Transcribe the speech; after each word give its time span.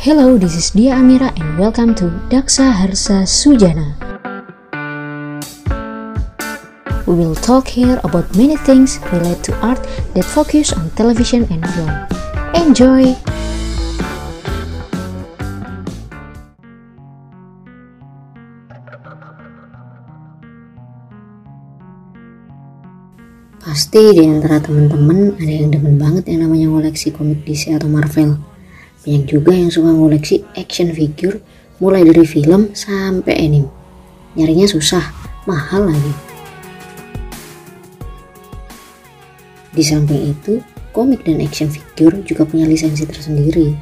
Hello, 0.00 0.40
this 0.40 0.56
is 0.56 0.72
Dia 0.72 0.96
Amira 0.96 1.28
and 1.36 1.60
welcome 1.60 1.92
to 1.92 2.08
Daksa 2.32 2.72
Harsa 2.72 3.28
Sujana. 3.28 4.00
We 7.04 7.12
will 7.12 7.36
talk 7.36 7.68
here 7.68 8.00
about 8.00 8.32
many 8.32 8.56
things 8.56 8.96
related 9.12 9.44
to 9.44 9.52
art 9.60 9.84
that 10.16 10.24
focus 10.24 10.72
on 10.72 10.88
television 10.96 11.44
and 11.52 11.60
film. 11.76 11.92
Enjoy! 12.56 13.12
Pasti 23.60 24.16
di 24.16 24.24
antara 24.24 24.64
teman-teman 24.64 25.36
ada 25.36 25.52
yang 25.60 25.68
demen 25.76 26.00
banget 26.00 26.24
yang 26.32 26.48
namanya 26.48 26.72
koleksi 26.72 27.12
komik 27.12 27.44
DC 27.44 27.76
atau 27.76 27.92
Marvel. 27.92 28.49
Banyak 29.00 29.24
juga 29.32 29.56
yang 29.56 29.72
suka 29.72 29.88
ngoleksi 29.88 30.44
action 30.60 30.92
figure 30.92 31.40
mulai 31.80 32.04
dari 32.04 32.28
film 32.28 32.76
sampai 32.76 33.34
anime. 33.40 33.68
Nyarinya 34.36 34.68
susah, 34.68 35.02
mahal 35.48 35.88
lagi. 35.88 36.12
Di 39.72 39.80
samping 39.80 40.36
itu, 40.36 40.60
komik 40.92 41.24
dan 41.24 41.40
action 41.40 41.72
figure 41.72 42.20
juga 42.26 42.44
punya 42.44 42.68
lisensi 42.68 43.08
tersendiri. 43.08 43.72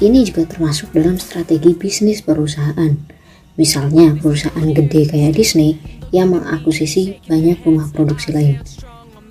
Ini 0.00 0.20
juga 0.28 0.44
termasuk 0.44 0.92
dalam 0.92 1.16
strategi 1.16 1.72
bisnis 1.72 2.20
perusahaan. 2.20 2.92
Misalnya 3.56 4.16
perusahaan 4.16 4.68
gede 4.72 5.08
kayak 5.08 5.36
Disney 5.36 5.80
yang 6.12 6.36
mengakuisisi 6.36 7.22
banyak 7.24 7.60
rumah 7.64 7.88
produksi 7.92 8.32
lain. 8.32 8.60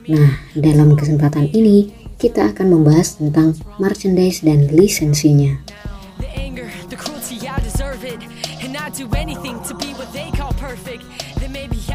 Nah, 0.10 0.42
dalam 0.58 0.98
kesempatan 0.98 1.54
ini 1.54 1.99
kita 2.20 2.52
akan 2.52 2.68
membahas 2.76 3.16
tentang 3.16 3.56
merchandise 3.80 4.44
dan 4.44 4.68
lisensinya. 4.68 5.56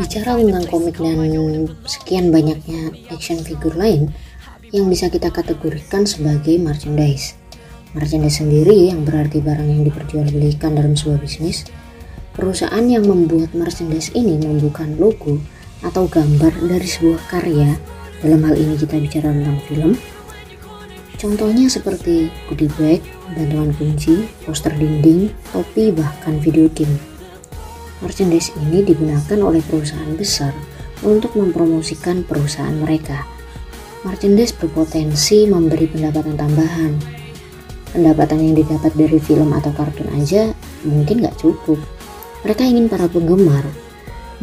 Bicara 0.00 0.32
tentang 0.40 0.64
komik 0.72 0.96
dan 0.96 1.68
sekian 1.84 2.32
banyaknya 2.32 2.88
action 3.12 3.36
figure 3.44 3.76
lain 3.76 4.16
yang 4.72 4.88
bisa 4.88 5.12
kita 5.12 5.28
kategorikan 5.28 6.08
sebagai 6.08 6.56
merchandise. 6.56 7.36
Merchandise 7.92 8.40
sendiri 8.40 8.90
yang 8.90 9.04
berarti 9.04 9.44
barang 9.44 9.68
yang 9.68 9.84
diperjualbelikan 9.84 10.72
dalam 10.72 10.96
sebuah 10.96 11.20
bisnis. 11.20 11.68
Perusahaan 12.32 12.82
yang 12.82 13.04
membuat 13.06 13.52
merchandise 13.52 14.10
ini 14.16 14.40
membuka 14.40 14.88
logo 14.96 15.38
atau 15.84 16.08
gambar 16.08 16.64
dari 16.64 16.88
sebuah 16.88 17.20
karya 17.28 17.76
dalam 18.24 18.40
hal 18.40 18.56
ini 18.56 18.74
kita 18.80 18.96
bicara 18.96 19.30
tentang 19.30 19.60
film. 19.68 19.92
Contohnya 21.24 21.72
seperti 21.72 22.28
goodie 22.52 22.68
bag, 22.76 23.00
bantuan 23.32 23.72
kunci, 23.80 24.28
poster 24.44 24.76
dinding, 24.76 25.32
topi, 25.56 25.88
bahkan 25.88 26.36
video 26.36 26.68
game. 26.68 27.00
Merchandise 28.04 28.52
ini 28.60 28.84
digunakan 28.84 29.40
oleh 29.40 29.64
perusahaan 29.64 30.12
besar 30.20 30.52
untuk 31.00 31.32
mempromosikan 31.32 32.28
perusahaan 32.28 32.76
mereka. 32.76 33.24
Merchandise 34.04 34.52
berpotensi 34.52 35.48
memberi 35.48 35.88
pendapatan 35.88 36.36
tambahan. 36.36 36.92
Pendapatan 37.96 38.44
yang 38.44 38.60
didapat 38.60 38.92
dari 38.92 39.16
film 39.16 39.56
atau 39.56 39.72
kartun 39.72 40.12
aja 40.20 40.52
mungkin 40.84 41.24
gak 41.24 41.40
cukup. 41.40 41.80
Mereka 42.44 42.68
ingin 42.68 42.92
para 42.92 43.08
penggemar 43.08 43.64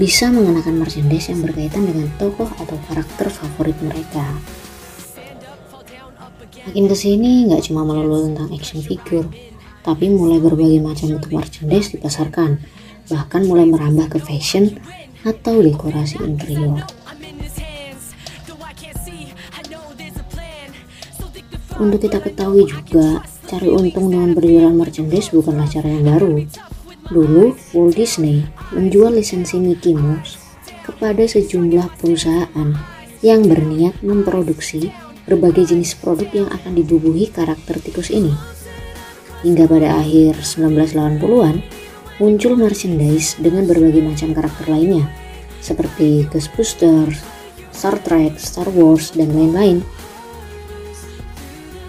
bisa 0.02 0.34
mengenakan 0.34 0.82
merchandise 0.82 1.30
yang 1.30 1.46
berkaitan 1.46 1.86
dengan 1.86 2.10
tokoh 2.18 2.50
atau 2.58 2.74
karakter 2.90 3.30
favorit 3.30 3.78
mereka. 3.86 4.26
Makin 6.62 6.86
ke 6.86 6.96
sini 6.96 7.50
nggak 7.50 7.66
cuma 7.70 7.82
melulu 7.82 8.30
tentang 8.30 8.54
action 8.54 8.86
figure, 8.86 9.26
tapi 9.82 10.14
mulai 10.14 10.38
berbagai 10.38 10.78
macam 10.78 11.18
bentuk 11.18 11.34
merchandise 11.34 11.90
dipasarkan, 11.98 12.62
bahkan 13.10 13.42
mulai 13.50 13.66
merambah 13.66 14.14
ke 14.14 14.20
fashion 14.22 14.78
atau 15.26 15.62
dekorasi 15.62 16.22
interior. 16.22 16.86
Untuk 21.82 22.06
kita 22.06 22.22
ketahui 22.22 22.70
juga, 22.70 23.26
cari 23.50 23.74
untung 23.74 24.14
dengan 24.14 24.38
berjualan 24.38 24.70
merchandise 24.70 25.34
bukanlah 25.34 25.66
cara 25.66 25.90
yang 25.90 26.06
baru. 26.06 26.46
Dulu, 27.10 27.58
Walt 27.74 27.98
Disney 27.98 28.46
menjual 28.70 29.18
lisensi 29.18 29.58
Mickey 29.58 29.98
Mouse 29.98 30.38
kepada 30.86 31.26
sejumlah 31.26 31.98
perusahaan 31.98 32.70
yang 33.26 33.50
berniat 33.50 33.98
memproduksi 34.06 34.94
berbagai 35.26 35.74
jenis 35.74 35.98
produk 35.98 36.30
yang 36.34 36.50
akan 36.50 36.78
dibubuhi 36.78 37.30
karakter 37.30 37.78
tikus 37.82 38.10
ini. 38.10 38.34
Hingga 39.42 39.66
pada 39.66 40.02
akhir 40.02 40.42
1980-an, 40.42 41.66
muncul 42.22 42.54
merchandise 42.54 43.38
dengan 43.42 43.66
berbagai 43.66 44.06
macam 44.06 44.38
karakter 44.38 44.66
lainnya, 44.70 45.10
seperti 45.62 46.30
Ghostbusters, 46.30 47.22
Star 47.74 47.98
Trek, 48.06 48.38
Star 48.38 48.70
Wars, 48.70 49.18
dan 49.18 49.34
lain-lain. 49.34 49.82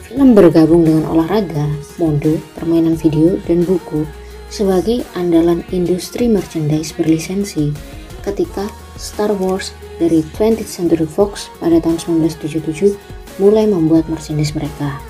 Film 0.08 0.32
bergabung 0.32 0.84
dengan 0.88 1.08
olahraga, 1.12 1.68
mode, 2.00 2.40
permainan 2.56 2.96
video, 2.96 3.36
dan 3.44 3.64
buku 3.64 4.08
sebagai 4.52 5.00
andalan 5.16 5.64
industri 5.72 6.28
merchandise 6.28 6.92
berlisensi 6.92 7.72
ketika 8.20 8.68
Star 9.00 9.32
Wars 9.32 9.72
dari 9.96 10.20
20th 10.36 10.68
Century 10.68 11.08
Fox 11.08 11.48
pada 11.56 11.80
tahun 11.80 12.20
1977 12.28 13.21
mulai 13.40 13.64
membuat 13.68 14.08
merchandise 14.10 14.52
mereka. 14.52 15.00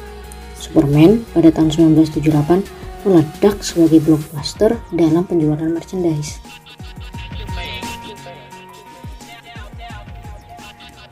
Superman 0.58 1.26
pada 1.34 1.50
tahun 1.50 1.74
1978 1.94 3.06
meledak 3.06 3.56
sebagai 3.66 3.98
blockbuster 4.02 4.78
dalam 4.94 5.26
penjualan 5.26 5.66
merchandise. 5.66 6.38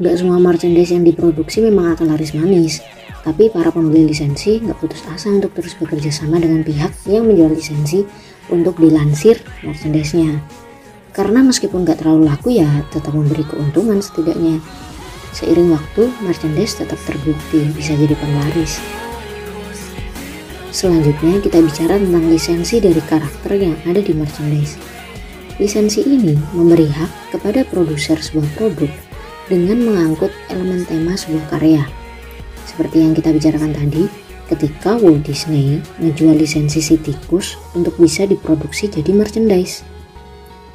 Gak 0.01 0.17
semua 0.17 0.41
merchandise 0.41 0.97
yang 0.97 1.05
diproduksi 1.05 1.61
memang 1.61 1.93
akan 1.93 2.17
laris 2.17 2.33
manis, 2.33 2.81
tapi 3.21 3.53
para 3.53 3.69
pembeli 3.69 4.09
lisensi 4.09 4.57
nggak 4.57 4.81
putus 4.81 5.05
asa 5.13 5.29
untuk 5.29 5.53
terus 5.53 5.77
bekerja 5.77 6.09
sama 6.09 6.41
dengan 6.41 6.65
pihak 6.65 7.05
yang 7.05 7.29
menjual 7.29 7.53
lisensi 7.53 8.09
untuk 8.49 8.81
dilansir 8.81 9.45
merchandise-nya. 9.61 10.41
Karena 11.13 11.45
meskipun 11.45 11.85
nggak 11.85 12.01
terlalu 12.01 12.33
laku 12.33 12.57
ya 12.57 12.87
tetap 12.89 13.13
memberi 13.13 13.45
keuntungan 13.45 14.01
setidaknya. 14.01 14.63
Seiring 15.31 15.71
waktu, 15.75 16.11
merchandise 16.23 16.79
tetap 16.79 16.99
terbukti 17.07 17.71
bisa 17.75 17.95
jadi 17.95 18.15
penglaris. 18.19 18.83
Selanjutnya 20.71 21.43
kita 21.43 21.59
bicara 21.63 21.99
tentang 21.99 22.31
lisensi 22.31 22.79
dari 22.79 23.03
karakter 23.03 23.59
yang 23.59 23.77
ada 23.87 23.99
di 23.99 24.15
merchandise. 24.15 24.79
Lisensi 25.59 26.03
ini 26.07 26.39
memberi 26.55 26.89
hak 26.89 27.37
kepada 27.37 27.67
produser 27.67 28.17
sebuah 28.17 28.49
produk 28.57 28.91
dengan 29.51 29.83
mengangkut 29.83 30.31
elemen 30.49 30.87
tema 30.87 31.19
sebuah 31.19 31.47
karya 31.53 31.83
seperti 32.71 33.03
yang 33.03 33.13
kita 33.13 33.35
bicarakan 33.35 33.75
tadi, 33.75 34.07
ketika 34.47 34.95
Walt 34.97 35.27
Disney 35.27 35.83
menjual 35.99 36.39
lisensi 36.39 36.79
si 36.79 36.97
tikus 36.97 37.59
untuk 37.75 37.99
bisa 37.99 38.25
diproduksi 38.25 38.87
jadi 38.87 39.11
merchandise. 39.11 39.83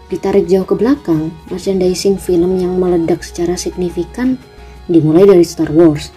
Ditarik 0.06 0.46
jauh 0.46 0.70
ke 0.70 0.78
belakang, 0.78 1.34
merchandising 1.50 2.22
film 2.22 2.62
yang 2.62 2.78
meledak 2.78 3.26
secara 3.26 3.58
signifikan 3.58 4.38
dimulai 4.86 5.26
dari 5.26 5.42
Star 5.42 5.74
Wars. 5.74 6.14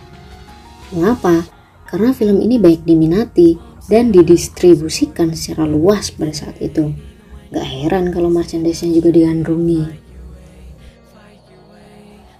Mengapa? 0.92 1.48
Karena 1.88 2.12
film 2.12 2.44
ini 2.44 2.60
baik 2.60 2.84
diminati 2.84 3.56
dan 3.88 4.12
didistribusikan 4.12 5.32
secara 5.32 5.64
luas 5.64 6.12
pada 6.12 6.36
saat 6.36 6.60
itu. 6.60 6.92
Gak 7.48 7.64
heran 7.64 8.12
kalau 8.12 8.28
merchandise-nya 8.28 8.92
juga 8.92 9.08
digandrungi. 9.08 10.04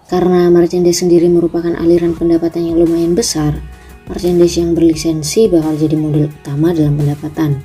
Karena 0.09 0.53
merchandise 0.53 1.01
sendiri 1.05 1.33
merupakan 1.33 1.73
aliran 1.77 2.13
pendapatan 2.13 2.69
yang 2.69 2.77
lumayan 2.81 3.17
besar, 3.17 3.57
merchandise 4.05 4.61
yang 4.61 4.77
berlisensi 4.77 5.49
bakal 5.49 5.77
jadi 5.77 5.97
model 5.97 6.29
utama 6.29 6.77
dalam 6.77 6.97
pendapatan. 6.97 7.61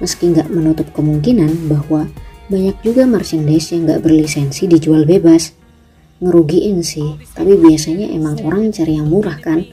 Meski 0.00 0.32
nggak 0.32 0.48
menutup 0.48 0.88
kemungkinan 0.96 1.68
bahwa 1.68 2.08
banyak 2.50 2.82
juga 2.82 3.06
merchandise 3.06 3.70
yang 3.70 3.86
nggak 3.86 4.02
berlisensi 4.02 4.66
dijual 4.66 5.06
bebas. 5.06 5.54
Ngerugiin 6.20 6.82
sih, 6.84 7.16
tapi 7.32 7.56
biasanya 7.56 8.10
emang 8.10 8.42
orang 8.44 8.74
cari 8.74 8.98
yang 8.98 9.08
murah 9.08 9.38
kan? 9.38 9.64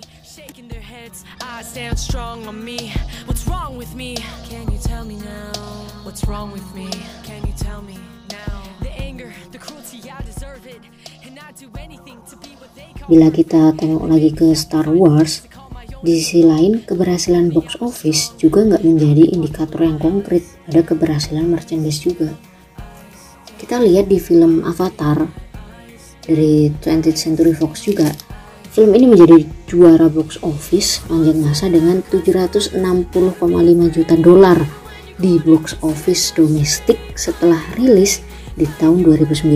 Bila 13.08 13.28
kita 13.34 13.62
tengok 13.76 14.04
lagi 14.06 14.30
ke 14.32 14.48
Star 14.54 14.88
Wars, 14.88 15.44
di 16.06 16.14
sisi 16.22 16.46
lain 16.46 16.86
keberhasilan 16.86 17.50
box 17.50 17.82
office 17.82 18.38
juga 18.38 18.62
nggak 18.62 18.86
menjadi 18.86 19.34
indikator 19.34 19.82
yang 19.82 19.98
konkret. 19.98 20.46
Pada 20.70 20.86
keberhasilan 20.86 21.50
merchandise 21.50 22.06
juga. 22.06 22.38
Kita 23.68 23.84
lihat 23.84 24.08
di 24.08 24.16
film 24.16 24.64
Avatar 24.64 25.28
dari 26.24 26.72
20th 26.72 27.20
Century 27.20 27.52
Fox 27.52 27.84
juga, 27.84 28.08
Film 28.78 28.94
ini 28.94 29.10
menjadi 29.10 29.42
juara 29.66 30.06
box 30.06 30.38
office 30.46 31.02
panjang 31.10 31.42
masa 31.42 31.66
dengan 31.66 31.98
760,5 32.14 32.78
juta 33.90 34.16
dolar 34.22 34.62
di 35.18 35.42
box 35.42 35.82
office 35.82 36.30
domestik 36.38 37.02
setelah 37.18 37.58
rilis 37.74 38.22
di 38.54 38.70
tahun 38.78 39.02
2009. 39.02 39.50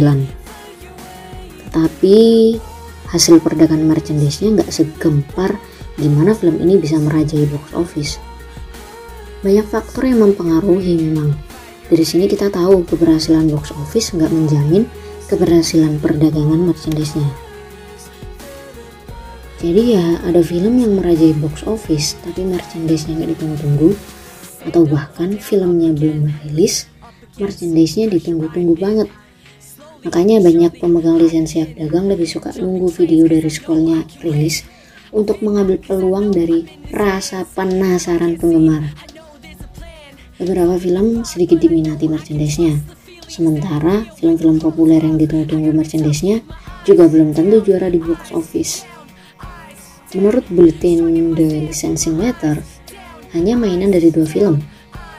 Tetapi 1.70 2.18
hasil 3.14 3.46
perdagangan 3.46 3.86
merchandise-nya 3.86 4.58
nggak 4.58 4.74
segempar 4.74 5.54
gimana 6.02 6.34
film 6.34 6.58
ini 6.58 6.82
bisa 6.82 6.98
merajai 6.98 7.46
box 7.46 7.78
office. 7.78 8.18
Banyak 9.46 9.70
faktor 9.70 10.10
yang 10.10 10.26
mempengaruhi 10.26 10.98
memang. 10.98 11.38
Dari 11.92 12.08
sini 12.08 12.24
kita 12.24 12.48
tahu 12.48 12.88
keberhasilan 12.88 13.52
box 13.52 13.76
office 13.76 14.16
nggak 14.16 14.32
menjamin 14.32 14.88
keberhasilan 15.28 16.00
perdagangan 16.00 16.72
merchandise-nya. 16.72 17.28
Jadi 19.60 20.00
ya 20.00 20.24
ada 20.24 20.40
film 20.40 20.80
yang 20.80 20.96
merajai 20.96 21.36
box 21.36 21.68
office 21.68 22.16
tapi 22.24 22.48
merchandise-nya 22.48 23.20
nggak 23.20 23.32
ditunggu-tunggu 23.36 23.92
atau 24.72 24.88
bahkan 24.88 25.36
filmnya 25.36 25.92
belum 25.92 26.32
rilis, 26.48 26.88
merchandise-nya 27.36 28.08
ditunggu-tunggu 28.08 28.80
banget. 28.80 29.12
Makanya 30.08 30.40
banyak 30.40 30.80
pemegang 30.80 31.20
lisensi 31.20 31.60
hak 31.60 31.76
dagang 31.76 32.08
lebih 32.08 32.26
suka 32.26 32.56
nunggu 32.56 32.88
video 32.88 33.28
dari 33.28 33.52
sekolahnya 33.52 34.08
rilis 34.24 34.64
untuk 35.12 35.44
mengambil 35.44 35.76
peluang 35.76 36.32
dari 36.32 36.64
rasa 36.88 37.44
penasaran 37.44 38.40
penggemar. 38.40 39.11
Beberapa 40.42 40.74
film 40.82 41.22
sedikit 41.22 41.62
diminati 41.62 42.10
merchandise-nya, 42.10 42.74
sementara 43.30 44.10
film-film 44.18 44.58
populer 44.58 44.98
yang 44.98 45.22
ditunggu-tunggu 45.22 45.70
merchandise-nya 45.70 46.42
juga 46.82 47.06
belum 47.06 47.38
tentu 47.38 47.62
juara 47.62 47.94
di 47.94 48.02
box 48.02 48.34
office. 48.34 48.82
Menurut 50.18 50.42
Bulletin 50.50 51.06
The 51.38 51.70
Licensing 51.70 52.18
Letter, 52.18 52.58
hanya 53.38 53.54
mainan 53.54 53.94
dari 53.94 54.10
dua 54.10 54.26
film, 54.26 54.66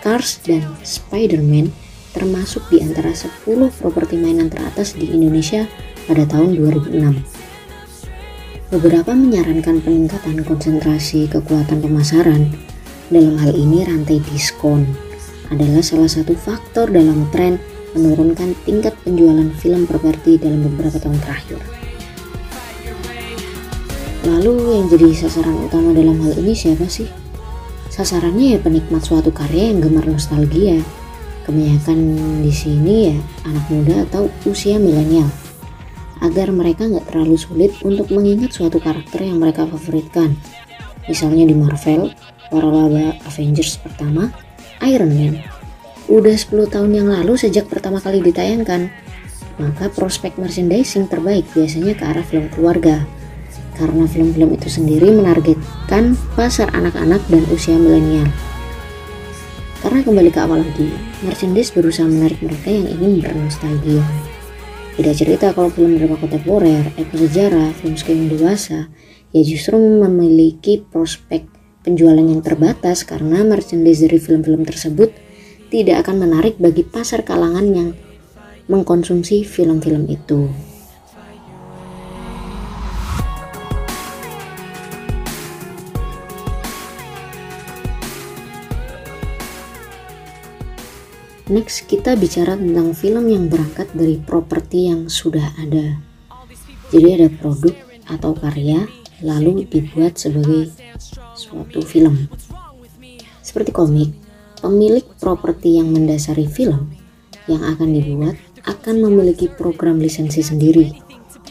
Cars 0.02 0.42
dan 0.42 0.66
Spider-Man, 0.82 1.70
termasuk 2.18 2.66
di 2.74 2.82
antara 2.82 3.14
10 3.14 3.46
properti 3.78 4.18
mainan 4.18 4.50
teratas 4.50 4.98
di 4.98 5.06
Indonesia 5.06 5.70
pada 6.10 6.26
tahun 6.26 6.58
2006. 6.58 8.74
Beberapa 8.74 9.14
menyarankan 9.14 9.86
peningkatan 9.86 10.42
konsentrasi 10.42 11.30
kekuatan 11.30 11.78
pemasaran. 11.78 12.50
Dalam 13.12 13.36
hal 13.38 13.52
ini 13.52 13.84
rantai 13.84 14.24
diskon 14.24 15.11
adalah 15.52 15.84
salah 15.84 16.08
satu 16.08 16.32
faktor 16.32 16.88
dalam 16.88 17.28
tren 17.28 17.60
menurunkan 17.92 18.56
tingkat 18.64 18.96
penjualan 19.04 19.52
film 19.60 19.84
properti 19.84 20.40
dalam 20.40 20.64
beberapa 20.64 20.96
tahun 20.96 21.20
terakhir. 21.20 21.60
Lalu 24.22 24.54
yang 24.80 24.86
jadi 24.88 25.08
sasaran 25.12 25.68
utama 25.68 25.92
dalam 25.92 26.16
hal 26.24 26.32
ini 26.40 26.56
siapa 26.56 26.88
sih? 26.88 27.10
Sasarannya 27.92 28.56
ya 28.56 28.58
penikmat 28.62 29.04
suatu 29.04 29.28
karya 29.28 29.74
yang 29.74 29.84
gemar 29.84 30.08
nostalgia. 30.08 30.80
Kebanyakan 31.42 31.98
di 32.40 32.54
sini 32.54 33.12
ya 33.12 33.16
anak 33.44 33.66
muda 33.68 34.06
atau 34.08 34.30
usia 34.46 34.78
milenial. 34.78 35.26
Agar 36.22 36.54
mereka 36.54 36.86
nggak 36.86 37.10
terlalu 37.10 37.34
sulit 37.34 37.74
untuk 37.82 38.08
mengingat 38.14 38.54
suatu 38.54 38.78
karakter 38.78 39.26
yang 39.26 39.42
mereka 39.42 39.66
favoritkan. 39.66 40.38
Misalnya 41.10 41.50
di 41.50 41.58
Marvel, 41.58 42.14
para 42.46 42.68
laba 42.70 43.18
Avengers 43.26 43.74
pertama, 43.82 44.30
Iron 44.82 45.14
Man. 45.14 45.38
Udah 46.10 46.34
10 46.34 46.68
tahun 46.68 46.90
yang 46.92 47.08
lalu 47.08 47.38
sejak 47.38 47.70
pertama 47.70 48.02
kali 48.02 48.18
ditayangkan, 48.20 48.90
maka 49.56 49.86
prospek 49.94 50.34
merchandising 50.36 51.06
terbaik 51.06 51.46
biasanya 51.54 51.94
ke 51.94 52.02
arah 52.02 52.26
film 52.26 52.50
keluarga 52.50 53.06
karena 53.76 54.04
film-film 54.04 54.52
itu 54.52 54.68
sendiri 54.68 55.10
menargetkan 55.10 56.14
pasar 56.36 56.68
anak-anak 56.76 57.20
dan 57.28 57.42
usia 57.50 57.76
milenial. 57.76 58.28
Karena 59.82 59.98
kembali 60.06 60.30
ke 60.30 60.38
awal 60.38 60.62
lagi, 60.62 60.94
merchandise 61.26 61.74
berusaha 61.74 62.06
menarik 62.06 62.38
mereka 62.38 62.70
yang 62.70 62.86
ingin 62.86 63.18
bernostalgia. 63.18 64.04
Tidak 64.92 65.14
cerita 65.16 65.50
kalau 65.56 65.72
film 65.72 65.98
drama 65.98 66.20
kontemporer, 66.20 66.94
epos 66.94 67.18
sejarah, 67.18 67.74
film 67.80 67.98
screen 67.98 68.30
dewasa, 68.30 68.92
ya 69.34 69.42
justru 69.42 69.74
memiliki 69.80 70.84
prospek 70.84 71.48
penjualan 71.82 72.22
yang 72.22 72.42
terbatas 72.42 73.02
karena 73.02 73.42
merchandise 73.42 74.06
dari 74.06 74.18
film-film 74.22 74.62
tersebut 74.62 75.10
tidak 75.68 76.06
akan 76.06 76.26
menarik 76.26 76.56
bagi 76.62 76.86
pasar 76.86 77.26
kalangan 77.26 77.66
yang 77.70 77.88
mengkonsumsi 78.70 79.42
film-film 79.42 80.06
itu. 80.06 80.46
Next, 91.52 91.84
kita 91.84 92.16
bicara 92.16 92.56
tentang 92.56 92.96
film 92.96 93.28
yang 93.28 93.52
berangkat 93.52 93.92
dari 93.92 94.16
properti 94.16 94.88
yang 94.88 95.12
sudah 95.12 95.52
ada. 95.60 96.00
Jadi 96.88 97.08
ada 97.12 97.28
produk 97.28 97.76
atau 98.08 98.32
karya 98.32 98.88
lalu 99.20 99.68
dibuat 99.68 100.16
sebagai 100.16 100.72
suatu 101.52 101.84
film. 101.84 102.32
Seperti 103.44 103.68
komik, 103.76 104.16
pemilik 104.64 105.04
properti 105.20 105.76
yang 105.76 105.92
mendasari 105.92 106.48
film 106.48 106.88
yang 107.44 107.60
akan 107.60 107.92
dibuat 107.92 108.40
akan 108.64 109.04
memiliki 109.04 109.52
program 109.52 110.00
lisensi 110.00 110.40
sendiri. 110.40 110.96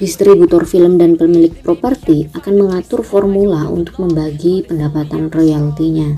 Distributor 0.02 0.66
film 0.66 0.98
dan 0.98 1.14
pemilik 1.14 1.54
properti 1.62 2.26
akan 2.34 2.66
mengatur 2.66 3.06
formula 3.06 3.70
untuk 3.70 4.02
membagi 4.02 4.66
pendapatan 4.66 5.30
royaltinya. 5.30 6.18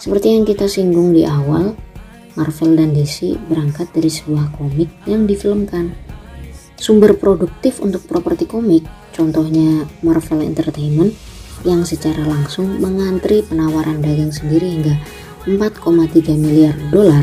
Seperti 0.00 0.32
yang 0.32 0.48
kita 0.48 0.64
singgung 0.64 1.12
di 1.12 1.28
awal, 1.28 1.76
Marvel 2.32 2.72
dan 2.80 2.96
DC 2.96 3.36
berangkat 3.50 3.92
dari 3.92 4.08
sebuah 4.08 4.56
komik 4.56 4.88
yang 5.04 5.28
difilmkan. 5.28 5.92
Sumber 6.80 7.12
produktif 7.18 7.84
untuk 7.84 8.08
properti 8.08 8.48
komik, 8.48 8.88
contohnya 9.12 9.84
Marvel 10.00 10.40
Entertainment, 10.40 11.12
yang 11.62 11.86
secara 11.86 12.26
langsung 12.26 12.82
mengantri 12.82 13.46
penawaran 13.46 14.02
dagang 14.02 14.34
sendiri 14.34 14.66
hingga 14.66 14.98
4,3 15.46 16.34
miliar 16.34 16.74
dolar 16.90 17.22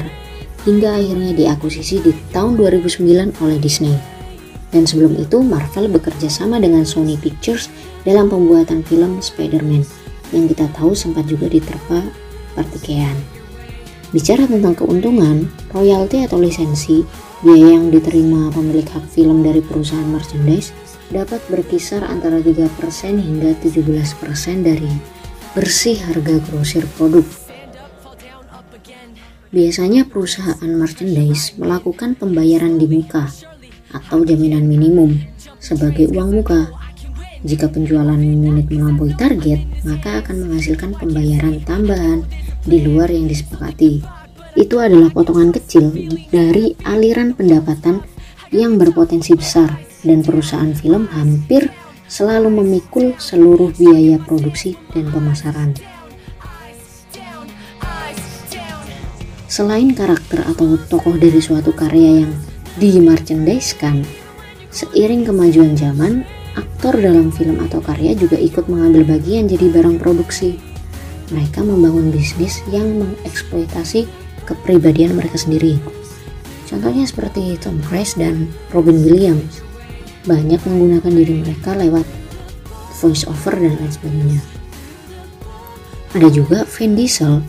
hingga 0.64 0.96
akhirnya 0.96 1.34
diakuisisi 1.34 2.06
di 2.06 2.12
tahun 2.32 2.56
2009 2.56 3.42
oleh 3.42 3.58
Disney. 3.60 3.98
Dan 4.72 4.88
sebelum 4.88 5.20
itu, 5.20 5.44
Marvel 5.44 5.92
bekerja 5.92 6.32
sama 6.32 6.62
dengan 6.62 6.88
Sony 6.88 7.20
Pictures 7.20 7.68
dalam 8.08 8.32
pembuatan 8.32 8.86
film 8.88 9.20
Spider-Man 9.20 9.84
yang 10.32 10.48
kita 10.48 10.72
tahu 10.72 10.96
sempat 10.96 11.28
juga 11.28 11.52
diterpa 11.52 12.08
pertikaian. 12.56 13.14
Bicara 14.16 14.48
tentang 14.48 14.76
keuntungan, 14.76 15.48
royalti 15.76 16.24
atau 16.24 16.40
lisensi, 16.40 17.04
biaya 17.44 17.80
yang 17.80 17.92
diterima 17.92 18.52
pemilik 18.52 18.88
hak 18.88 19.08
film 19.12 19.44
dari 19.44 19.60
perusahaan 19.60 20.08
merchandise 20.08 20.72
dapat 21.12 21.44
berkisar 21.52 22.08
antara 22.08 22.40
3% 22.40 22.72
hingga 23.20 23.52
17% 23.60 24.64
dari 24.64 24.92
bersih 25.52 26.00
harga 26.00 26.40
grosir 26.48 26.88
produk. 26.96 27.28
Biasanya 29.52 30.08
perusahaan 30.08 30.72
merchandise 30.72 31.60
melakukan 31.60 32.16
pembayaran 32.16 32.80
di 32.80 32.88
muka 32.88 33.28
atau 33.92 34.24
jaminan 34.24 34.64
minimum 34.64 35.20
sebagai 35.60 36.08
uang 36.16 36.40
muka. 36.40 36.72
Jika 37.44 37.68
penjualan 37.68 38.16
unit 38.16 38.72
melampaui 38.72 39.12
target, 39.20 39.60
maka 39.84 40.24
akan 40.24 40.48
menghasilkan 40.48 40.96
pembayaran 40.96 41.60
tambahan 41.68 42.24
di 42.64 42.80
luar 42.80 43.12
yang 43.12 43.28
disepakati. 43.28 44.00
Itu 44.56 44.80
adalah 44.80 45.12
potongan 45.12 45.52
kecil 45.52 45.92
dari 46.32 46.72
aliran 46.88 47.36
pendapatan 47.36 48.00
yang 48.56 48.80
berpotensi 48.80 49.36
besar 49.36 49.91
dan 50.02 50.26
perusahaan 50.26 50.74
film 50.74 51.10
hampir 51.12 51.70
selalu 52.12 52.62
memikul 52.62 53.16
seluruh 53.16 53.72
biaya 53.76 54.20
produksi 54.20 54.76
dan 54.92 55.08
pemasaran. 55.10 55.72
Selain 59.52 59.92
karakter 59.92 60.48
atau 60.48 60.80
tokoh 60.88 61.20
dari 61.20 61.44
suatu 61.44 61.76
karya 61.76 62.24
yang 62.24 62.32
di-merchandise-kan, 62.80 64.04
seiring 64.72 65.28
kemajuan 65.28 65.76
zaman, 65.76 66.24
aktor 66.56 66.96
dalam 66.96 67.32
film 67.36 67.60
atau 67.60 67.84
karya 67.84 68.16
juga 68.16 68.40
ikut 68.40 68.72
mengambil 68.72 69.20
bagian 69.20 69.48
jadi 69.52 69.68
barang 69.72 70.00
produksi 70.00 70.56
mereka 71.32 71.64
membangun 71.64 72.12
bisnis 72.12 72.60
yang 72.70 73.00
mengeksploitasi 73.00 74.06
kepribadian 74.44 75.16
mereka 75.16 75.40
sendiri. 75.40 75.80
Contohnya 76.68 77.08
seperti 77.08 77.56
Tom 77.60 77.80
Cruise 77.88 78.16
dan 78.20 78.52
Robin 78.76 79.00
Williams. 79.04 79.64
Banyak 80.22 80.62
menggunakan 80.66 81.12
diri 81.12 81.42
mereka 81.42 81.74
lewat 81.74 82.06
voice 83.02 83.26
over 83.26 83.58
dan 83.58 83.74
lain 83.74 83.90
sebagainya. 83.90 84.42
Ada 86.14 86.30
juga 86.30 86.68
Vin 86.68 86.94
Diesel 86.94 87.42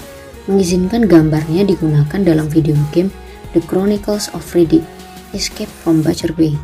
mengizinkan 0.48 1.04
gambarnya 1.06 1.66
digunakan 1.68 2.20
dalam 2.22 2.46
video 2.48 2.74
game 2.94 3.12
The 3.52 3.60
Chronicles 3.62 4.32
of 4.32 4.46
Riddick 4.56 4.82
Escape 5.36 5.70
from 5.84 6.00
Butcher 6.00 6.32
Bay 6.32 6.56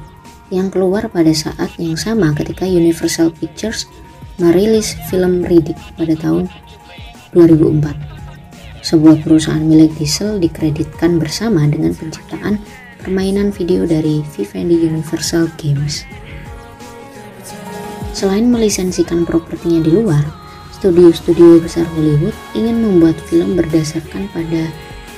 yang 0.48 0.72
keluar 0.72 1.12
pada 1.12 1.30
saat 1.36 1.76
yang 1.76 2.00
sama 2.00 2.32
ketika 2.32 2.64
Universal 2.64 3.36
Pictures 3.36 3.84
merilis 4.40 4.96
film 5.12 5.44
Riddick 5.44 5.76
pada 5.98 6.16
tahun 6.16 6.48
2004. 7.36 8.08
Sebuah 8.80 9.20
perusahaan 9.20 9.60
milik 9.60 9.92
Diesel 10.00 10.40
dikreditkan 10.40 11.20
bersama 11.20 11.66
dengan 11.68 11.92
penciptaan 11.92 12.56
permainan 13.02 13.54
video 13.54 13.86
dari 13.86 14.20
Vivendi 14.34 14.86
Universal 14.86 15.50
Games. 15.58 16.02
Selain 18.12 18.50
melisensikan 18.50 19.22
propertinya 19.22 19.78
di 19.78 19.94
luar, 19.94 20.26
studio-studio 20.74 21.62
besar 21.62 21.86
Hollywood 21.94 22.34
ingin 22.58 22.82
membuat 22.82 23.14
film 23.30 23.54
berdasarkan 23.54 24.26
pada 24.34 24.70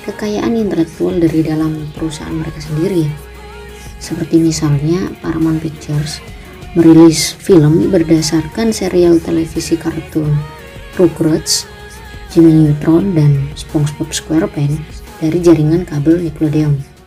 kekayaan 0.04 0.56
intelektual 0.56 1.16
dari 1.16 1.40
dalam 1.40 1.88
perusahaan 1.96 2.36
mereka 2.36 2.60
sendiri. 2.60 3.08
Seperti 4.00 4.40
misalnya 4.40 5.12
Paramount 5.20 5.60
Pictures 5.60 6.20
merilis 6.72 7.34
film 7.34 7.90
berdasarkan 7.90 8.70
serial 8.70 9.18
televisi 9.20 9.74
kartun 9.74 10.32
Rugrats, 10.94 11.66
Jimmy 12.30 12.52
Neutron, 12.52 13.16
dan 13.16 13.48
SpongeBob 13.56 14.12
SquarePants 14.12 15.02
dari 15.20 15.38
jaringan 15.40 15.84
kabel 15.88 16.20
Nickelodeon. 16.20 16.99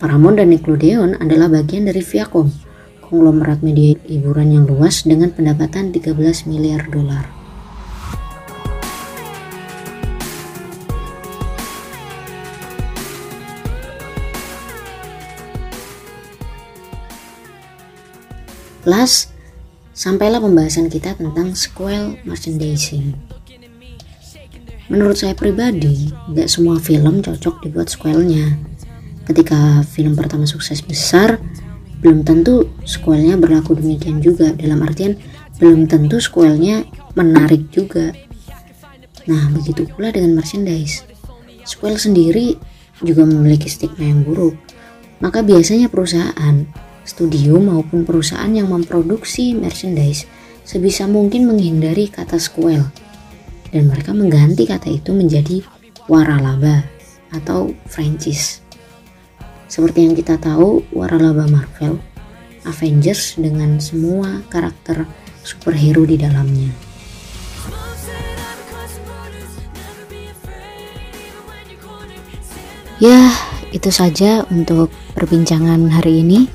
Paramount 0.00 0.40
dan 0.40 0.48
Nickelodeon 0.48 1.20
adalah 1.20 1.52
bagian 1.52 1.84
dari 1.84 2.00
Viacom, 2.00 2.48
konglomerat 3.04 3.60
media 3.60 4.00
hiburan 4.08 4.48
yang 4.48 4.64
luas 4.64 5.04
dengan 5.04 5.28
pendapatan 5.28 5.92
13 5.92 6.48
miliar 6.48 6.88
dolar. 6.88 7.28
Plus, 18.80 19.28
sampailah 19.92 20.40
pembahasan 20.40 20.88
kita 20.88 21.12
tentang 21.20 21.52
sequel 21.52 22.16
merchandising. 22.24 23.12
Menurut 24.88 25.20
saya 25.20 25.36
pribadi, 25.36 26.08
gak 26.32 26.48
semua 26.48 26.80
film 26.80 27.20
cocok 27.20 27.68
dibuat 27.68 27.92
sequelnya. 27.92 28.56
Ketika 29.30 29.86
film 29.86 30.18
pertama 30.18 30.42
sukses 30.42 30.82
besar, 30.82 31.38
belum 32.02 32.26
tentu 32.26 32.66
sequelnya 32.82 33.38
berlaku 33.38 33.78
demikian 33.78 34.18
juga. 34.18 34.50
Dalam 34.58 34.82
artian, 34.82 35.14
belum 35.62 35.86
tentu 35.86 36.18
sequelnya 36.18 36.82
menarik 37.14 37.70
juga. 37.70 38.10
Nah, 39.30 39.46
begitu 39.54 39.86
pula 39.86 40.10
dengan 40.10 40.34
merchandise. 40.34 41.06
Sequel 41.62 41.94
sendiri 41.94 42.58
juga 43.06 43.22
memiliki 43.22 43.70
stigma 43.70 44.02
yang 44.02 44.26
buruk. 44.26 44.58
Maka 45.22 45.46
biasanya 45.46 45.86
perusahaan 45.86 46.66
studio 47.06 47.62
maupun 47.62 48.02
perusahaan 48.02 48.50
yang 48.50 48.66
memproduksi 48.66 49.54
merchandise 49.54 50.26
sebisa 50.66 51.06
mungkin 51.06 51.46
menghindari 51.46 52.10
kata 52.10 52.34
sequel 52.42 52.82
dan 53.70 53.86
mereka 53.86 54.10
mengganti 54.10 54.66
kata 54.66 54.90
itu 54.90 55.14
menjadi 55.14 55.62
waralaba 56.10 56.82
atau 57.30 57.70
franchise. 57.86 58.69
Seperti 59.70 60.02
yang 60.02 60.18
kita 60.18 60.34
tahu, 60.34 60.82
waralaba 60.90 61.46
Marvel, 61.46 62.02
Avengers 62.66 63.38
dengan 63.38 63.78
semua 63.78 64.42
karakter 64.50 65.06
superhero 65.46 66.02
di 66.02 66.18
dalamnya. 66.18 66.74
Ya, 72.98 73.30
itu 73.70 73.94
saja 73.94 74.42
untuk 74.50 74.90
perbincangan 75.14 75.86
hari 75.88 76.26
ini. 76.26 76.50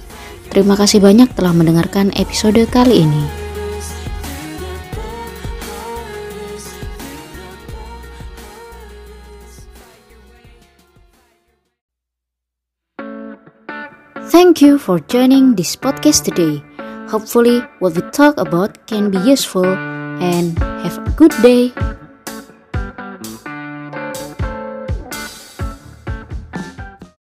Terima 0.51 0.75
kasih 0.75 1.00
banyak 1.00 1.31
telah 1.39 1.55
mendengarkan 1.55 2.12
episode 2.19 2.60
kali 2.67 3.07
ini. 3.07 3.44
Thank 14.36 14.60
you 14.62 14.77
for 14.77 15.00
joining 15.00 15.56
this 15.56 15.77
podcast 15.80 16.27
today. 16.27 16.60
Hopefully, 17.08 17.63
what 17.80 17.96
we 17.96 18.04
talk 18.12 18.36
about 18.36 18.75
can 18.86 19.10
be 19.10 19.18
useful 19.20 19.63
and 19.63 20.60
have 20.60 21.00
a 21.00 21.12
good 21.15 21.32
day. 21.39 21.72